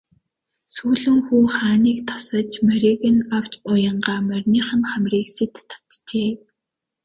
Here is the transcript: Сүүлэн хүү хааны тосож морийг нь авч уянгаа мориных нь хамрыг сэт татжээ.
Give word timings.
Сүүлэн 0.73 1.17
хүү 1.25 1.43
хааны 1.55 1.91
тосож 2.07 2.51
морийг 2.67 3.01
нь 3.15 3.21
авч 3.37 3.53
уянгаа 3.71 4.19
мориных 4.29 4.69
нь 4.77 4.85
хамрыг 4.89 5.27
сэт 5.35 5.55
татжээ. 5.69 6.31